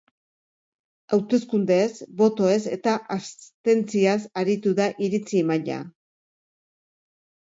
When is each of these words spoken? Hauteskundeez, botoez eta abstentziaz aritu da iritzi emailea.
Hauteskundeez, 1.15 1.89
botoez 2.21 2.63
eta 2.77 2.93
abstentziaz 3.17 4.17
aritu 4.43 4.73
da 4.79 4.87
iritzi 5.09 5.43
emailea. 5.45 5.77